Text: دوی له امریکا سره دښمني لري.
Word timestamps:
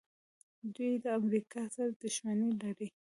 دوی 0.75 0.93
له 1.03 1.09
امریکا 1.19 1.61
سره 1.75 1.91
دښمني 2.03 2.51
لري. 2.61 2.87